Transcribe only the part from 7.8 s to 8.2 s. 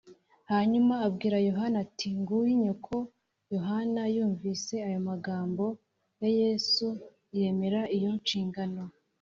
iyo